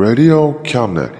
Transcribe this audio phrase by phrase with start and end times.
[0.00, 1.10] Radio Cabinet.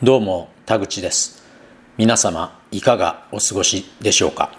[0.00, 1.42] どうも田口です。
[1.96, 4.52] 皆様いかがお過ごしでしょうか？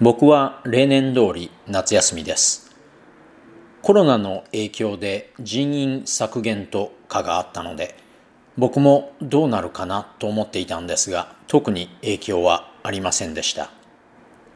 [0.00, 2.74] 僕は例年通り夏休みです。
[3.82, 7.94] コロナの影響で人員削減とかがあったので
[8.58, 13.70] 僕もどうなるかなと思っていたんですが特に影響はありませんでした。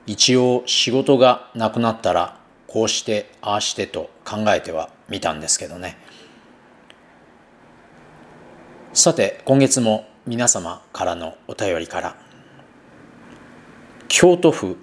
[0.05, 2.41] 一応仕事がなくなったら
[2.75, 5.97] こうしてああしてと考えてはみたんですけどね。
[8.93, 12.17] さて今月も皆様からのお便りから
[14.09, 14.77] 京都府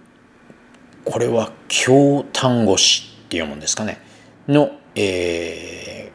[1.04, 4.02] これは京丹後市って読むんですかね
[4.48, 6.14] の、え、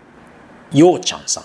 [0.72, 1.44] ようちゃんさん。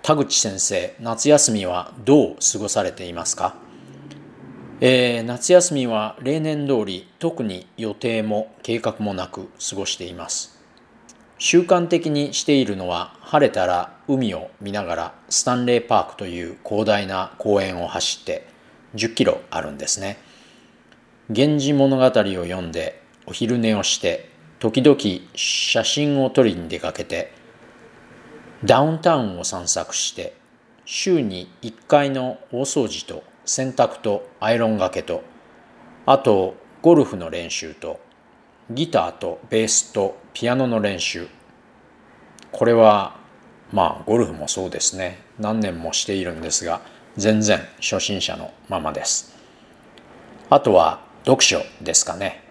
[0.00, 3.54] 田口先生夏休みはどう過ごされていますか？
[4.80, 10.60] えー、夏休みは例年通り特に予定も計画もなく過ごしています。
[11.38, 18.46] 習慣的にしているのは晴れたら海を見ながらスタンレーパークという広大な公園を走って
[18.94, 20.18] 10キロあるんですね。
[21.28, 24.28] 源氏物語を読んでお昼寝をして
[24.58, 24.98] 時々
[25.34, 27.32] 写真を撮りに出かけて
[28.64, 30.36] ダウンタウンを散策して
[30.84, 35.22] 週に1回の大掃除と洗濯とアイロンがけと
[36.06, 38.00] あとゴルフの練習と
[38.70, 41.28] ギターとベースとピアノの練習。
[42.50, 43.16] これは
[43.72, 45.18] まあゴルフもそうですね。
[45.38, 46.80] 何年もしているんですが
[47.16, 49.36] 全然初心者のままです。
[50.50, 52.42] あとは読書ですかね。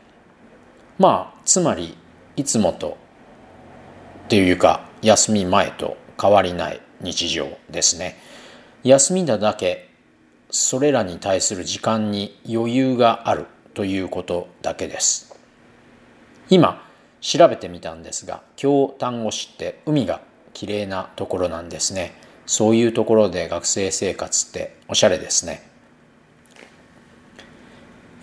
[0.98, 1.98] まあつまり
[2.36, 2.98] いつもと
[4.26, 8.18] っていうか休み前と変わりない日常ですね。
[8.84, 9.91] 休みだだけ
[10.52, 15.34] それらに対する時間に余裕があるということだけです。
[16.50, 16.86] 今
[17.22, 20.22] 調べてみたんですが京丹後市って海が
[20.54, 22.14] きれいなところなんですね。
[22.46, 25.70] そういうところで学生生活っておしゃれですね。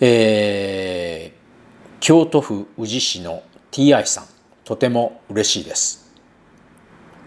[0.01, 4.25] えー、京都府宇治市の TI さん
[4.63, 6.13] とても嬉しいです。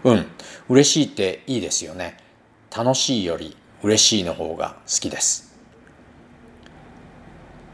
[0.05, 0.25] うん
[0.69, 2.17] 嬉しいっていいですよね。
[2.75, 5.53] 楽しいより嬉しいの方が好きです。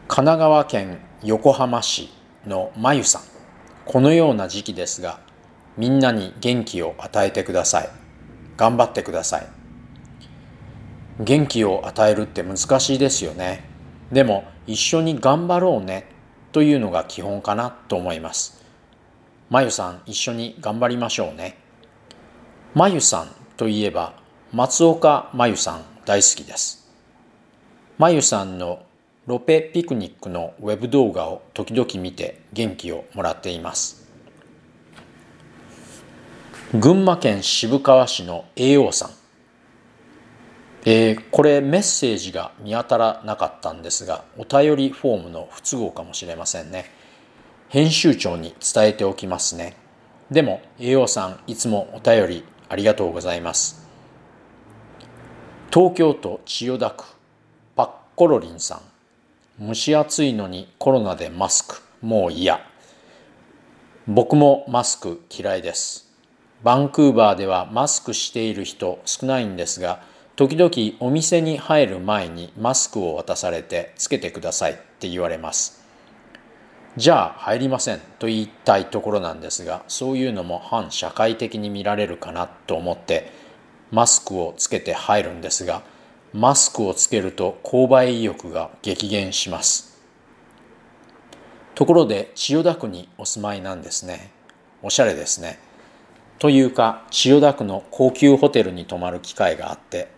[0.07, 2.09] 神奈川県横浜市
[2.47, 3.21] のまゆさん。
[3.85, 5.19] このような時期ですが
[5.77, 7.89] みんなに元気を与えてください。
[8.57, 9.47] 頑張ってください。
[11.19, 13.63] 元気を与えるって難しいですよね。
[14.11, 16.07] でも一緒に頑張ろうね。
[16.51, 18.65] というのが基本かなと思います。
[19.49, 21.57] まゆさん一緒に頑張りましょうね。
[22.73, 23.27] まゆさん
[23.57, 24.13] といえば
[24.51, 25.88] 松岡まゆさん。
[26.09, 26.89] 大好きです。
[27.99, 28.81] まゆさんの
[29.27, 34.09] ロペピクニックのウェブ動画を時々見て元気をもらっています。
[36.73, 39.09] 群馬県渋川市の AO さん、
[40.85, 46.85] えー、これメッセージが見当たらなかったんですがお便りフォームの不都合かもしれませんね。
[47.67, 49.77] 編集長に伝えておきますね。
[50.31, 53.78] でも AO さんいつもお便りありがとうございます。
[55.71, 57.05] 東京都千代田区
[57.75, 58.81] パッコロリンさ
[59.61, 59.67] ん。
[59.67, 61.83] 蒸し暑いのにコロナでマスク。
[62.01, 62.59] もう嫌。
[64.07, 66.11] 僕もマスク嫌いです。
[66.63, 70.01] バンクーバーではマスクしている人少ないんですが
[70.35, 75.85] 時々お店に入る前にマスクを渡されてつけてくださいって言われます。
[76.97, 77.99] じゃあ入りません。
[78.17, 83.38] と言いたいところなんですがそういうのも反社会的に見られるかなと思って
[83.91, 85.83] マスクをつけて入るんですが
[86.33, 89.99] マスクをつけると購買意欲が激減します。
[91.73, 94.31] ところで千代田区にお住まいなんですね。
[94.83, 95.59] おしゃれですね。
[96.37, 100.09] というか千代田区の高級ホテルに泊まる機会があって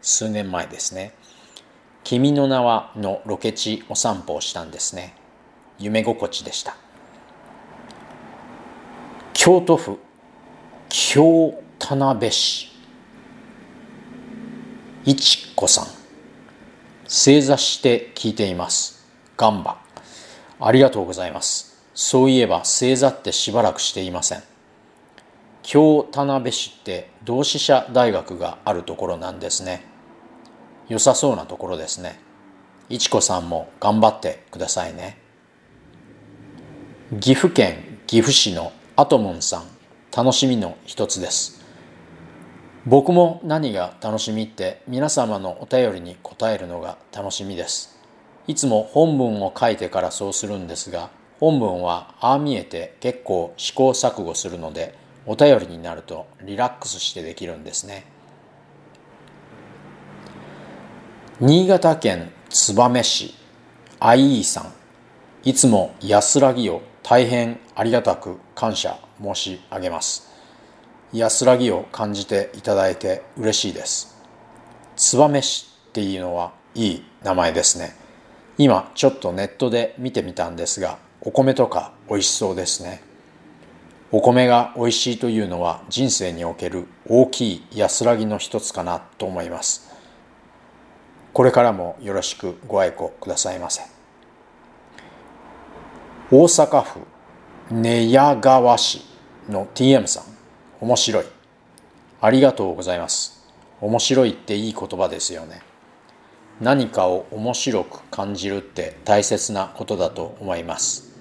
[0.00, 1.12] 数年前ですね
[2.04, 5.14] 「君の名は」のロケ地お散歩をしたんですね。
[5.78, 6.76] 夢心地でした。
[9.34, 9.98] 京都府
[10.88, 12.77] 京田辺市。
[15.08, 15.86] いちこさん。
[17.06, 19.08] 正座して聞いています。
[19.38, 19.78] ガンバ。
[20.60, 21.82] ありがとうございます。
[21.94, 24.42] そういえば正座ってしばらくしていません。
[25.62, 29.86] 京田辺市って同志社大学があるところなんですね。
[30.90, 32.20] 良さそうなところですね。
[32.90, 35.16] いちこさんも頑張ってくださいね。
[37.18, 39.64] 岐阜県岐阜市のアトムンさん。
[40.14, 41.57] 楽しみの一つです。
[42.88, 48.00] 僕も何が楽しみって皆様のお便りに答えるのが楽しみです。
[48.46, 54.94] いつも本文を書いてからそうするんですが本文はああ見えて結構試行錯誤するので
[55.26, 58.06] お便りになるとリラックスしてできるんですね。
[61.40, 63.34] 新潟県燕市
[64.00, 64.72] IE さん。
[65.44, 70.27] いつも安らぎを大変ありがたく感謝申し上げます。
[71.12, 74.16] 安らぎを感じていただいて嬉しいです。
[74.96, 77.96] 燕市っていうのはいい名前ですね。
[78.58, 83.02] 今ちょっとネットで見てみたんですがお米とか美味しそうですね。
[84.10, 89.88] お米が美味しいというのは人生における大きい安らぎの一つかなと思います。
[91.32, 93.82] これからもよろしくご愛顧くださいませ。
[96.30, 97.00] 大阪府
[97.70, 99.02] 寝屋川市
[99.48, 100.37] の TM さん。
[100.80, 101.24] 面白い。
[102.20, 103.46] ありがとうございます。
[103.80, 105.62] 面白いっていい言葉ですよね。
[106.60, 111.16] 何かを面白く感じるって大切なことだと思います。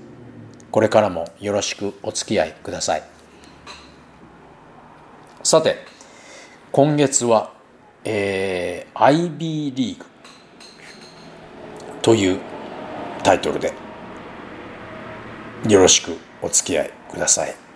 [0.71, 3.03] これからもよろしくお付き合いください。
[5.43, 5.77] さて
[6.71, 7.57] 今月は
[8.09, 10.05] えー、IB リーグ
[12.01, 12.39] という
[13.21, 13.73] タイトルで
[15.67, 17.66] よろしくお付き合いください。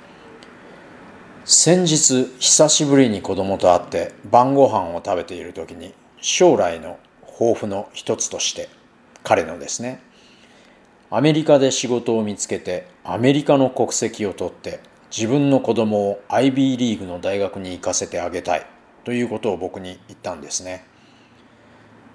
[1.44, 8.70] 先日久しぶりに子供と会って晩ご飯を食べている時に将来の抱負の一つとして
[9.24, 10.02] 彼のですね
[11.10, 18.66] アメリカで仕事を見つけてアメリカの国籍を取って自分の子供を IB リーグの大学に行かせてあげたい
[19.04, 20.86] ということを僕に言ったんですね。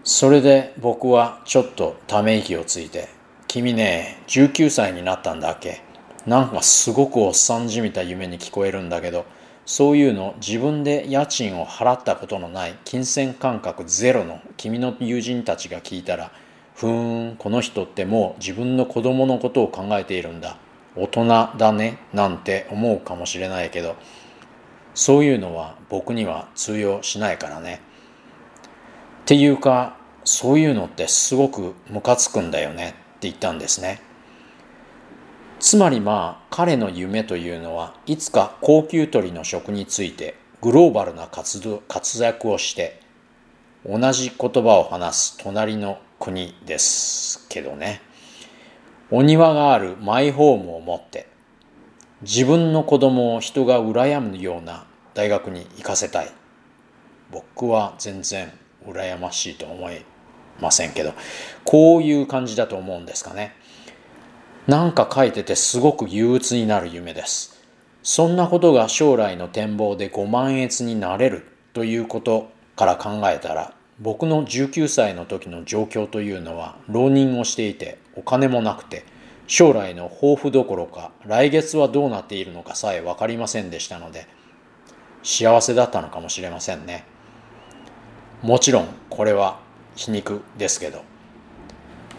[0.02, 3.08] それで僕はちょっとため息をついて
[3.48, 5.82] 「君ね19歳になったんだっけ
[6.26, 9.26] なんかすごくおっさんじみた夢に聞こえるんだけど
[9.64, 16.32] そういうの自分で家賃を払ったことのない金銭感覚ゼロの君の友人たちが聞いたら
[16.74, 20.56] ふーんこの人ってもう自分の子供のことを考えているんだ
[20.96, 23.96] 大人だねなんて思うかもしれないけど
[24.94, 27.82] そういうのは僕には通用しないからね。
[29.22, 34.00] っていうかそういうのってすごくムカつくんだよねって言ったんですね。
[35.58, 43.00] つまりまあ彼の夢というのはいつか高級鳥の職についてグローバルな活動活躍をして
[43.84, 48.00] 同じ言葉を話す隣の国ですけどね。
[49.10, 51.28] お庭があるマイホームを持って
[52.22, 56.32] 自分の子供を人が羨むような大学に行かせたい。
[57.30, 58.52] 僕は全然
[58.84, 60.04] 羨ましいと思い
[60.60, 61.12] ませんけど
[61.64, 63.54] こういう感じだと思うんですかね。
[64.66, 67.62] なんか書いててすごく憂鬱になる夢です。
[68.02, 79.04] そんなことが将来の展望でご満悦になれるということから考えたら僕の19歳の時の状況というのは浪人をしていてお金もなくて
[79.46, 84.26] 将来の抱負どころか来月はどうなっているのかさえ分かりませんでしたので
[85.22, 87.04] 幸せだったのかもしれませんね。
[88.42, 89.58] もちろんこれは
[89.96, 91.15] 皮肉ですけど。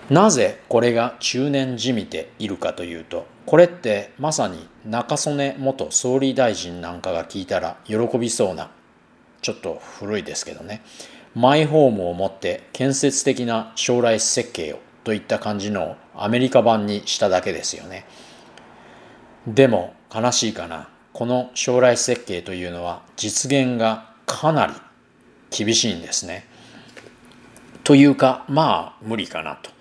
[0.09, 8.71] なぜこれが中年じみているかというとこれってまさに中曽根元総理大臣なんかが聞いたら喜びそうな
[9.41, 10.81] ちょっと古いですけどね。
[11.35, 18.05] マイホームを持って建設的な将来設計をといった感じのアメリカ版にしただけですよね。
[19.45, 20.89] でも悲しいかな。
[21.13, 24.73] この将来設計というのは実現がかなり
[25.51, 26.45] 厳しいんですね。
[27.83, 29.76] というかまあ無理かなと。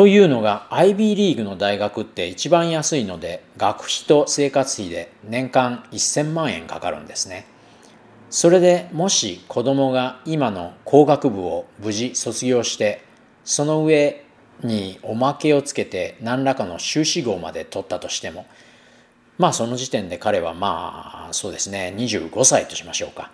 [0.00, 7.44] というのが IB リーグの大学って一番安いので学費と生活費で年間1000万円かかるんですね。
[8.30, 13.04] それでもし子供が今の工学部を無事卒業して
[13.44, 14.24] その上
[14.62, 18.46] におまけをつけて何らかの修士号まで取ったとしても
[19.36, 23.30] まあその時点で彼はまあそうですね25歳としましょうか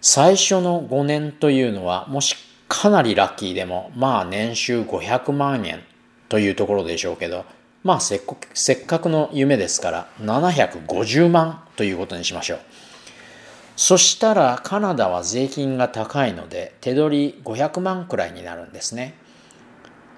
[0.00, 2.34] 最初の5年というのはもし
[2.68, 5.82] かなりラッキーでもまあ年収500万円
[6.28, 7.44] というところでしょうけど
[7.82, 8.20] まあせっ
[8.54, 12.60] せっかくの夢ですから750万ということにしましょう。
[13.76, 19.14] そしたらカナダは税金が高いので手取り500万くらいになるんですね。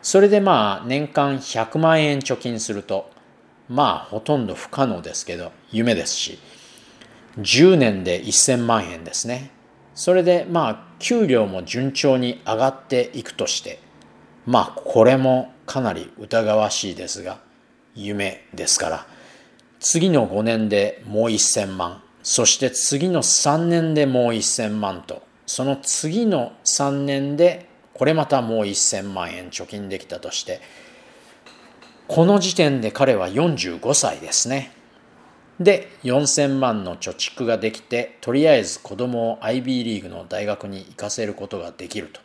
[0.02, 3.10] それでまあ年間100万円貯金すると
[3.68, 6.38] まあほとんど不可能ですけど夢ですし
[7.38, 9.50] 10年で1000万円ですね。
[10.00, 13.80] それでまあ給料も順調に上がっていくとして
[14.46, 17.38] まあこれもかなり疑わしいですが
[17.94, 19.06] 夢ですから
[19.78, 30.62] 次の5年でもう1000万そして次の3年でもう1000万とその次の3年でこれまたもう1000万円貯金できたとして
[32.08, 34.72] この時点で彼は45歳ですね。
[35.60, 42.20] で4000万の貯蓄ができてとりあえず子供を IB リーグの大学に行かせることができると。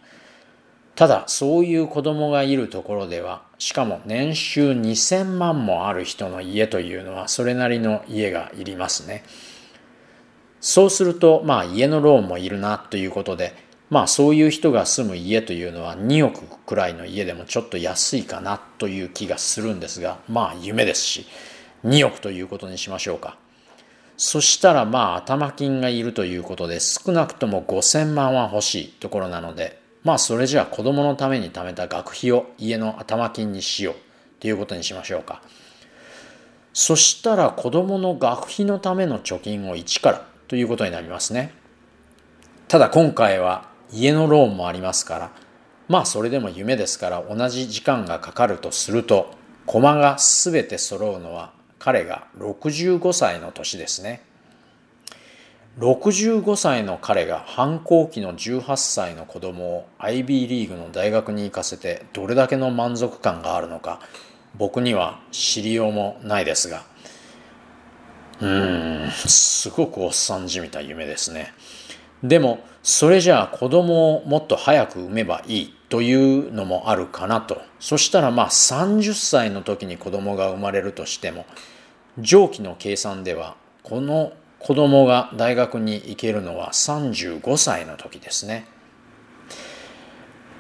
[0.96, 9.26] ただそういう子供がいるところではしかも年収2000万もある人の家というのはそれなりの家がいりますね。
[10.62, 13.54] そうするとまあ家のローンもいるなということで
[13.90, 21.26] まあそういう人が住む家というのは2億くらいの家でもちょっと安いかなという気がするんですがまあ夢ですし。
[21.86, 23.38] 2億ということにしましょうか。
[24.18, 33.96] そしたらまあ頭金がいるということで少なくとも5000万は欲しいところなのでまあそれじゃあ子供のために貯めた学費を家の頭金にしよう
[34.40, 35.42] ということにしましょうか。
[36.74, 41.54] そしたら子供の学費のための貯金を1からということになりますね。
[42.68, 45.32] ただ今回は家のローンもありますから
[45.88, 49.34] まあそれでも夢ですから同じ時間がかかるとすると
[49.66, 51.54] 駒が全て揃うのは
[51.86, 54.24] 彼が65歳の年ですね。
[55.78, 64.00] 65歳の彼が反抗期の18歳の子供を IB リーグの大学に行かせてどれだけの満足感があるのか
[64.58, 66.82] 僕には知りようもないですが。
[68.42, 71.54] うーんすごくおっさんじみた夢ですね。
[72.24, 77.62] でもそれじゃあ子供をもっと早く産めばいいというのもあるかなと。
[77.80, 81.46] そしたらまあ30歳の時に子供が生まれるとしても
[82.20, 88.66] 上記の計算ではこの子供が大学に行けるのは35歳の時ですね。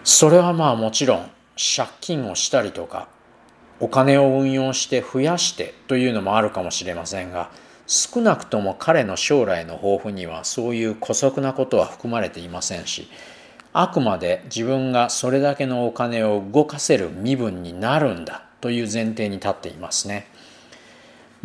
[0.04, 3.08] それはまあもちろん借金をしたりとか
[3.80, 7.50] お金を運用して増やしてというのもあるかもしれませんが
[7.88, 13.08] 少なくとも彼の将来の抱負にはそういう姑息なことは含まれていませんし
[13.74, 20.28] あくまで自分がそれだけのお金を動かせる身分になるんだという前提に立っていますね。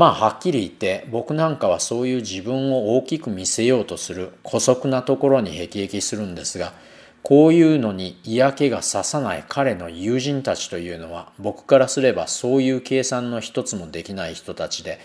[0.01, 6.73] まあはっきり言って僕なんかはそういう自分を大きく見せようとする姑息なところに辟易するんですが
[7.23, 15.01] こういうのに嫌気がささない彼の友人たちというのは僕からすればそういう計算の一つもできない人たちで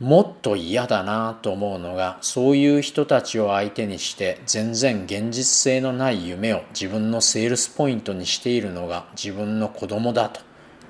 [0.00, 10.40] もっと嫌だなと思うのがそういう人たちを相手にして全然現実性のない夢を自分のセールスポイントにしているのが自分の子供だと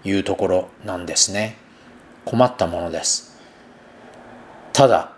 [0.05, 1.67] いうところなんですね。
[2.29, 3.41] 困ったものです
[4.75, 5.13] ただ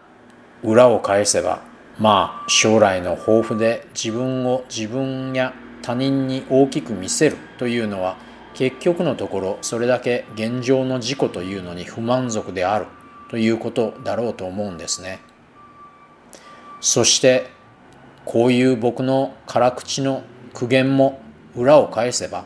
[0.63, 1.61] 裏を返せば
[1.99, 5.53] まあ将来の抱負で自分を自分や
[5.83, 8.17] 他人に大きく見せるというのは
[8.55, 12.87] 結局のところそれだけ現状の事故というのに不満足である
[13.29, 15.19] ということだろうと思うんですね。
[16.81, 17.49] そして
[18.25, 20.23] こういう僕の辛口の
[20.55, 21.21] 苦言も
[21.57, 22.45] 裏を返せば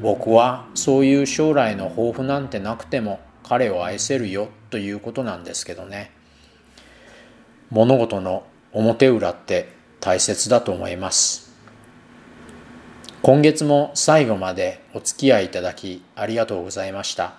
[0.00, 3.18] 僕はそういう将来の抱負なんてなくても
[3.48, 6.10] 彼を愛せるよということなんですけどね。
[7.70, 9.68] 物事の表裏って
[10.00, 11.54] 大切だと思います。
[13.22, 17.34] 今月も最後までお付き合いいただきありがとうございました。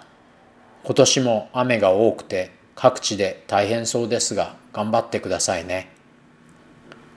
[0.83, 5.89] 今年も雨が多くて各地で大変そうですが頑張ってくださいね。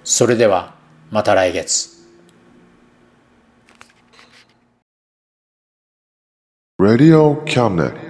[0.03, 0.75] それでは
[1.11, 2.01] また来月。
[6.81, 8.10] Radio Cabinet.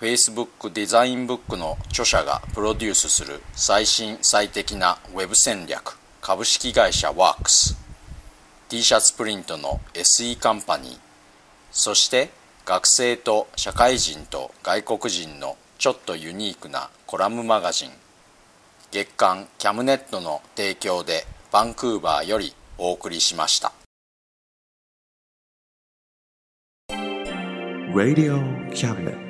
[0.00, 7.76] Facebook デザインブックの著者がプロデュースする最新最適な Web 戦略株式会社ワークス。
[8.70, 10.98] T シャツプリントの SE カンパニー。
[11.70, 12.30] そして
[12.64, 17.90] 学生と社会人と外国人のちょっとユニークなコラムマガジン。
[18.90, 23.70] 月刊キャムネットの提供でバンクーバーよりお送りしました。
[27.92, 28.40] Radio
[28.70, 29.29] Cabinet.